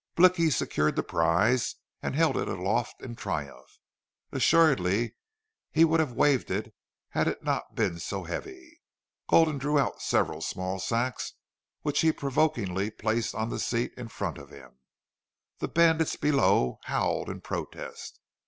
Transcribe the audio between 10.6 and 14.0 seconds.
sacks, which he provokingly placed on the seat